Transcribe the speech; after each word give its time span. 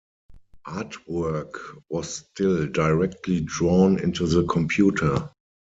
Artwork 0.65 1.59
was 1.87 2.11
still 2.11 2.65
directly 2.65 3.41
drawn 3.41 3.99
into 3.99 4.25
the 4.25 4.43
computer. 4.47 5.29